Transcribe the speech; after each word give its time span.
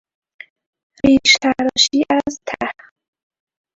ریشتراشی 1.05 2.01
از 2.09 2.37
ته 2.47 2.67